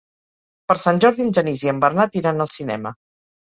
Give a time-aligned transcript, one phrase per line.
[0.71, 2.97] Per Sant Jordi en Genís i en Bernat iran al cinema.